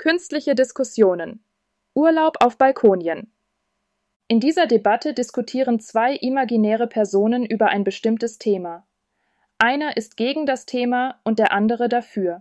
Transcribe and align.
Künstliche 0.00 0.54
Diskussionen. 0.54 1.44
Urlaub 1.92 2.38
auf 2.40 2.56
Balkonien. 2.56 3.30
In 4.28 4.40
dieser 4.40 4.66
Debatte 4.66 5.12
diskutieren 5.12 5.78
zwei 5.78 6.16
imaginäre 6.16 6.86
Personen 6.86 7.44
über 7.44 7.66
ein 7.66 7.84
bestimmtes 7.84 8.38
Thema. 8.38 8.86
Einer 9.58 9.98
ist 9.98 10.16
gegen 10.16 10.46
das 10.46 10.64
Thema 10.64 11.20
und 11.22 11.38
der 11.38 11.52
andere 11.52 11.90
dafür. 11.90 12.40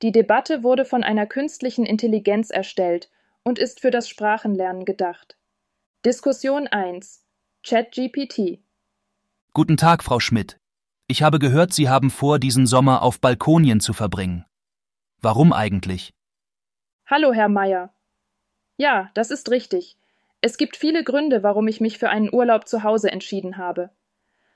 Die 0.00 0.12
Debatte 0.12 0.62
wurde 0.62 0.86
von 0.86 1.04
einer 1.04 1.26
künstlichen 1.26 1.84
Intelligenz 1.84 2.48
erstellt 2.48 3.10
und 3.42 3.58
ist 3.58 3.80
für 3.80 3.90
das 3.90 4.08
Sprachenlernen 4.08 4.86
gedacht. 4.86 5.36
Diskussion 6.06 6.68
1 6.68 7.22
ChatGPT 7.66 8.62
Guten 9.52 9.76
Tag, 9.76 10.02
Frau 10.02 10.20
Schmidt. 10.20 10.58
Ich 11.06 11.22
habe 11.22 11.38
gehört, 11.38 11.74
Sie 11.74 11.90
haben 11.90 12.08
vor, 12.08 12.38
diesen 12.38 12.66
Sommer 12.66 13.02
auf 13.02 13.20
Balkonien 13.20 13.80
zu 13.80 13.92
verbringen. 13.92 14.46
Warum 15.20 15.52
eigentlich? 15.52 16.14
Hallo, 17.14 17.34
Herr 17.34 17.50
Meier. 17.50 17.92
Ja, 18.78 19.10
das 19.12 19.30
ist 19.30 19.50
richtig. 19.50 19.98
Es 20.40 20.56
gibt 20.56 20.78
viele 20.78 21.04
Gründe, 21.04 21.42
warum 21.42 21.68
ich 21.68 21.78
mich 21.78 21.98
für 21.98 22.08
einen 22.08 22.32
Urlaub 22.32 22.66
zu 22.66 22.84
Hause 22.84 23.12
entschieden 23.12 23.58
habe. 23.58 23.90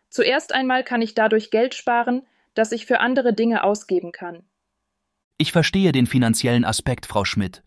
Zuerst 0.09 0.55
einmal 0.55 0.83
kann 0.83 1.03
ich 1.03 1.13
dadurch 1.13 1.51
Geld 1.51 1.75
sparen, 1.75 2.27
das 2.55 2.73
ich 2.73 2.87
für 2.87 3.01
andere 3.01 3.35
Dinge 3.35 3.63
ausgeben 3.63 4.11
kann. 4.11 4.43
Ich 5.37 5.53
verstehe 5.53 5.93
den 5.93 6.07
finanziellen 6.07 6.65
Aspekt, 6.65 7.05
Frau 7.05 7.27
Schmidt. 7.27 7.63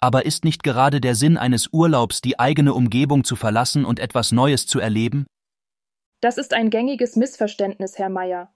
Aber 0.00 0.26
ist 0.26 0.44
nicht 0.44 0.64
gerade 0.64 1.00
der 1.00 1.14
Sinn 1.14 1.36
eines 1.36 1.68
Urlaubs, 1.72 2.20
die 2.20 2.40
eigene 2.40 2.74
Umgebung 2.74 3.22
zu 3.22 3.36
verlassen 3.36 3.84
und 3.84 4.00
etwas 4.00 4.32
Neues 4.32 4.66
zu 4.66 4.80
erleben? 4.80 5.28
Das 6.20 6.38
ist 6.38 6.54
ein 6.54 6.70
gängiges 6.70 7.14
Missverständnis, 7.14 7.98
Herr 7.98 8.08
Meier. 8.10 8.52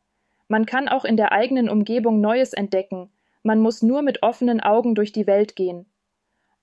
Man 0.48 0.66
kann 0.66 0.88
auch 0.88 1.04
in 1.04 1.16
der 1.16 1.30
eigenen 1.30 1.68
Umgebung 1.68 2.20
Neues 2.20 2.52
entdecken, 2.52 3.12
man 3.42 3.60
muss 3.60 3.82
nur 3.82 4.02
mit 4.02 4.22
offenen 4.22 4.60
Augen 4.60 4.94
durch 4.94 5.12
die 5.12 5.26
Welt 5.26 5.56
gehen. 5.56 5.86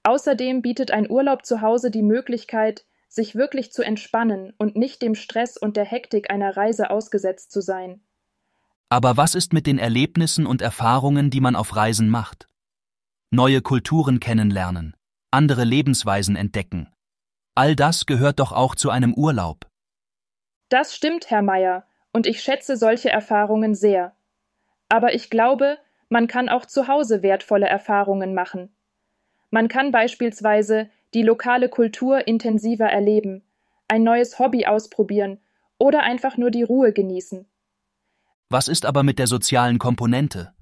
Außerdem 0.03 0.61
bietet 0.61 0.91
ein 0.91 1.09
Urlaub 1.09 1.45
zu 1.45 1.61
Hause 1.61 1.91
die 1.91 2.02
Möglichkeit, 2.02 2.86
sich 3.08 3.36
wirklich 3.36 3.71
zu 3.71 3.83
entspannen 3.83 4.53
und 4.58 4.75
nicht 4.75 5.02
dem 5.02 5.16
Stress 5.16 5.58
und 5.58 5.75
der 5.75 5.86
Hektik 5.86 6.31
einer 6.31 6.55
Reise 6.55 6.89
ausgesetzt 6.91 7.52
zu 7.52 7.61
sein. 7.61 8.02
Aber 8.89 9.17
was 9.17 9.36
ist 9.36 9.53
mit 9.53 9.67
den 9.67 9.77
Erlebnissen 9.77 10.45
und 10.45 10.61
Erfahrungen, 10.61 11.30
die 11.30 11.41
man 11.41 11.55
auf 11.55 11.75
Reisen 11.75 12.09
macht? 12.09 12.47
Neue 13.31 13.61
Kulturen 13.61 14.19
kennenlernen, 14.19 14.95
andere 15.31 15.64
Lebensweisen 15.64 16.36
entdecken. 16.36 16.91
All 17.55 17.75
das 17.75 18.05
gehört 18.05 18.39
doch 18.39 18.52
auch 18.52 18.73
zu 18.73 18.89
einem 18.89 19.14
Urlaub. 19.14 19.67
Das 20.69 20.95
stimmt, 20.95 21.30
Herr 21.30 21.41
Meier, 21.41 21.86
und 22.14 22.25
ich 22.25 22.41
schätze 22.41 22.77
solche 22.77 23.09
Erfahrungen 23.09 23.75
sehr. 23.75 24.16
Aber 24.88 25.14
ich 25.14 25.30
glaube, 25.30 25.77
man 26.09 26.27
kann 26.27 26.49
auch 26.49 26.65
zu 26.65 26.88
Hause 26.88 27.21
wertvolle 27.21 27.67
Erfahrungen 27.67 28.33
machen. 28.33 28.75
Man 29.52 29.67
kann 29.67 29.91
beispielsweise 29.91 30.89
die 31.13 31.21
lokale 31.21 31.69
Kultur 31.69 32.27
intensiver 32.27 32.88
erleben, 32.88 33.43
ein 33.88 34.03
neues 34.03 34.37
Hobby 34.37 34.65
ausprobieren 34.65 35.39
oder 35.77 36.03
einfach 36.03 36.37
nur 36.37 36.52
die 36.52 36.63
Ruhe 36.63 36.93
genießen. 36.93 37.47
Was 38.49 38.67
ist 38.67 38.85
aber 38.85 39.03
mit 39.03 39.19
der 39.19 39.27
sozialen 39.27 39.80
Komponente? 39.80 40.53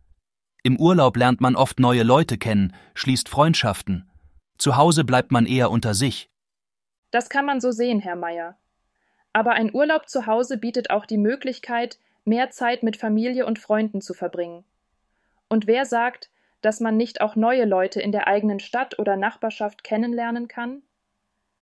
Im 0.63 0.79
Urlaub 0.79 1.15
lernt 1.15 1.39
man 1.39 1.55
oft 1.55 1.79
neue 1.79 2.03
Leute 2.03 2.37
kennen, 2.37 2.73
schließt 2.93 3.29
Freundschaften. 3.29 4.09
Zu 4.57 4.75
Hause 4.75 5.05
bleibt 5.05 5.31
man 5.31 5.45
eher 5.45 5.71
unter 5.71 5.93
sich. 5.93 6.29
Das 7.11 7.29
kann 7.29 7.45
man 7.45 7.61
so 7.61 7.71
sehen, 7.71 7.99
Herr 7.99 8.17
Meier. 8.17 8.57
Aber 9.31 9.51
ein 9.51 9.73
Urlaub 9.73 10.09
zu 10.09 10.25
Hause 10.25 10.57
bietet 10.57 10.89
auch 10.89 11.05
die 11.05 11.17
Möglichkeit, 11.17 11.99
mehr 12.25 12.49
Zeit 12.49 12.83
mit 12.83 12.97
Familie 12.97 13.45
und 13.45 13.59
Freunden 13.59 14.01
zu 14.01 14.13
verbringen. 14.13 14.65
Und 15.49 15.67
wer 15.67 15.85
sagt, 15.85 16.29
dass 16.61 16.79
man 16.79 16.97
nicht 16.97 17.21
auch 17.21 17.35
neue 17.35 17.65
Leute 17.65 18.01
in 18.01 18.11
der 18.11 18.27
eigenen 18.27 18.59
Stadt 18.59 18.99
oder 18.99 19.15
Nachbarschaft 19.15 19.83
kennenlernen 19.83 20.47
kann? 20.47 20.81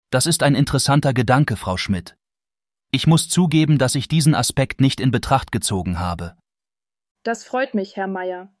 Das 0.09 0.25
ist 0.25 0.43
ein 0.43 0.55
interessanter 0.55 1.13
Gedanke, 1.13 1.55
Frau 1.55 1.77
Schmidt. 1.77 2.17
Ich 2.91 3.07
muss 3.07 3.29
zugeben, 3.29 3.77
dass 3.77 3.95
ich 3.95 4.09
diesen 4.09 4.35
Aspekt 4.35 4.81
nicht 4.81 4.99
in 4.99 5.11
Betracht 5.11 5.51
gezogen 5.51 5.99
habe. 5.99 6.35
Das 7.23 7.45
freut 7.45 7.73
mich, 7.73 7.95
Herr 7.95 8.07
Meier. 8.07 8.51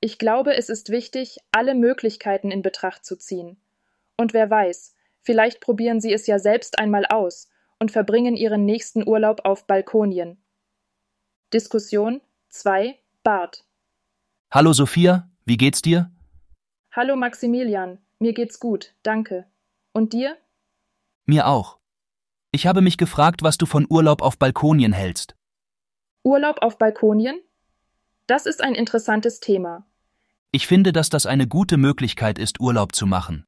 Ich 0.00 0.18
glaube, 0.18 0.54
es 0.54 0.68
ist 0.68 0.90
wichtig, 0.90 1.38
alle 1.50 1.74
Möglichkeiten 1.74 2.50
in 2.50 2.62
Betracht 2.62 3.04
zu 3.04 3.16
ziehen. 3.16 3.56
Und 4.16 4.34
wer 4.34 4.48
weiß, 4.48 4.94
vielleicht 5.22 5.60
probieren 5.60 6.00
Sie 6.00 6.12
es 6.12 6.26
ja 6.26 6.38
selbst 6.38 6.78
einmal 6.78 7.06
aus 7.06 7.48
und 7.80 7.90
verbringen 7.90 8.36
Ihren 8.36 8.64
nächsten 8.64 9.06
Urlaub 9.06 9.40
auf 9.44 9.66
Balkonien. 9.66 10.38
Diskussion 11.52 12.20
2 12.50 12.98
Bart 13.24 13.64
Hallo 14.56 14.72
Sophia, 14.72 15.28
wie 15.44 15.58
geht's 15.58 15.82
dir? 15.82 16.10
Hallo 16.90 17.14
Maximilian, 17.14 17.98
mir 18.18 18.32
geht's 18.32 18.58
gut, 18.58 18.94
danke. 19.02 19.44
Und 19.92 20.14
dir? 20.14 20.38
Mir 21.26 21.46
auch. 21.46 21.78
Ich 22.52 22.66
habe 22.66 22.80
mich 22.80 22.96
gefragt, 22.96 23.42
was 23.42 23.58
du 23.58 23.66
von 23.66 23.86
Urlaub 23.86 24.22
auf 24.22 24.38
Balkonien 24.38 24.94
hältst. 24.94 25.36
Urlaub 26.24 26.62
auf 26.62 26.78
Balkonien? 26.78 27.38
Das 28.26 28.46
ist 28.46 28.62
ein 28.62 28.74
interessantes 28.74 29.40
Thema. 29.40 29.86
Ich 30.52 30.66
finde, 30.66 30.94
dass 30.94 31.10
das 31.10 31.26
eine 31.26 31.46
gute 31.46 31.76
Möglichkeit 31.76 32.38
ist, 32.38 32.58
Urlaub 32.58 32.94
zu 32.94 33.06
machen. 33.06 33.44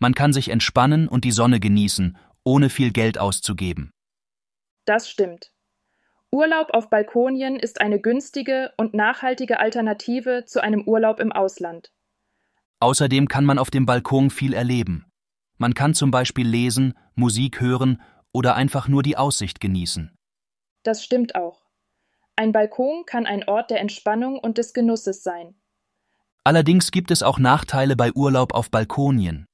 Man 0.00 0.14
kann 0.14 0.34
sich 0.34 0.50
entspannen 0.50 1.08
und 1.08 1.24
die 1.24 1.32
Sonne 1.32 1.60
genießen, 1.60 2.18
ohne 2.44 2.68
viel 2.68 2.92
Geld 2.92 3.16
auszugeben. 3.16 3.90
Das 4.84 5.08
stimmt. 5.08 5.50
Urlaub 6.34 6.70
auf 6.72 6.88
Balkonien 6.88 7.56
ist 7.56 7.82
eine 7.82 8.00
günstige 8.00 8.72
und 8.78 8.94
nachhaltige 8.94 9.60
Alternative 9.60 10.44
zu 10.46 10.62
einem 10.62 10.82
Urlaub 10.88 11.20
im 11.20 11.30
Ausland. 11.30 11.92
Außerdem 12.80 13.28
kann 13.28 13.44
man 13.44 13.58
auf 13.58 13.70
dem 13.70 13.84
Balkon 13.84 14.30
viel 14.30 14.54
erleben. 14.54 15.04
Man 15.58 15.74
kann 15.74 15.92
zum 15.92 16.10
Beispiel 16.10 16.48
lesen, 16.48 16.94
Musik 17.14 17.60
hören 17.60 18.00
oder 18.32 18.54
einfach 18.54 18.88
nur 18.88 19.02
die 19.02 19.18
Aussicht 19.18 19.60
genießen. 19.60 20.10
Das 20.82 21.04
stimmt 21.04 21.34
auch. 21.34 21.66
Ein 22.34 22.52
Balkon 22.52 23.04
kann 23.04 23.26
ein 23.26 23.46
Ort 23.46 23.70
der 23.70 23.80
Entspannung 23.80 24.38
und 24.38 24.56
des 24.56 24.72
Genusses 24.72 25.22
sein. 25.22 25.54
Allerdings 26.44 26.90
gibt 26.90 27.10
es 27.10 27.22
auch 27.22 27.38
Nachteile 27.38 27.94
bei 27.94 28.10
Urlaub 28.14 28.54
auf 28.54 28.70
Balkonien. 28.70 29.44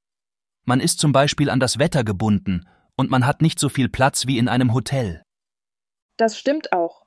Man 0.65 0.79
ist 0.79 0.99
zum 0.99 1.11
Beispiel 1.11 1.49
an 1.49 1.59
das 1.59 1.77
Wetter 1.77 2.05
gebunden 2.05 2.67
und 2.95 3.11
man 3.11 3.25
hat 3.25 3.41
nicht 3.41 3.59
so 3.59 3.67
viel 3.67 3.89
Platz 3.89 4.27
wie 4.27 4.37
in 4.37 4.47
einem 4.47 4.73
Hotel. 4.73 5.21
Das 6.19 6.37
stimmt 6.37 6.73
auch. 6.73 7.05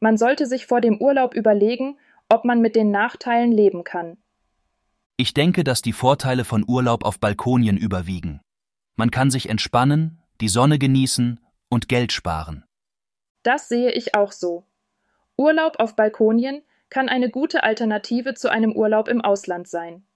Man 0.00 0.16
sollte 0.16 0.46
sich 0.46 0.64
vor 0.64 0.80
dem 0.80 0.98
Urlaub 1.02 1.34
überlegen, 1.34 1.98
ob 2.30 2.46
man 2.46 2.62
mit 2.62 2.76
den 2.76 2.90
Nachteilen 2.90 3.52
leben 3.52 3.84
kann. 3.84 4.16
Ich 5.18 5.34
denke, 5.34 5.64
dass 5.64 5.82
die 5.82 5.92
Vorteile 5.92 6.44
von 6.44 6.64
Urlaub 6.66 7.04
auf 7.04 7.20
Balkonien 7.20 7.76
überwiegen. 7.76 8.40
Man 8.96 9.10
kann 9.10 9.30
sich 9.30 9.50
entspannen, 9.50 10.22
die 10.40 10.48
Sonne 10.48 10.78
genießen 10.78 11.40
und 11.68 11.90
Geld 11.90 12.10
sparen. 12.10 12.64
Das 13.42 13.68
sehe 13.68 13.92
ich 13.92 14.14
auch 14.14 14.32
so. 14.32 14.64
Urlaub 15.36 15.78
auf 15.78 15.94
Balkonien 15.94 16.62
kann 16.88 17.10
eine 17.10 17.28
gute 17.28 17.64
Alternative 17.64 18.32
zu 18.32 18.50
einem 18.50 18.72
Urlaub 18.72 19.08
im 19.08 19.20
Ausland 19.20 19.68
sein. 19.68 20.06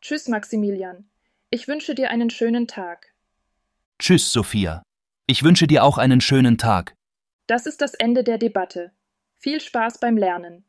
Tschüss, 0.00 0.28
Maximilian. 0.28 1.10
Ich 1.50 1.66
wünsche 1.66 1.96
dir 1.96 2.10
einen 2.10 2.30
schönen 2.30 2.68
Tag. 2.68 3.12
Tschüss, 3.98 4.32
Sophia. 4.32 4.84
Ich 5.26 5.42
wünsche 5.42 5.66
dir 5.66 5.82
auch 5.82 5.98
einen 5.98 6.20
schönen 6.20 6.56
Tag. 6.56 6.94
Das 7.46 7.66
ist 7.66 7.80
das 7.82 7.94
Ende 7.94 8.24
der 8.24 8.38
Debatte. 8.38 8.92
Viel 9.36 9.60
Spaß 9.60 9.98
beim 9.98 10.16
Lernen. 10.16 10.64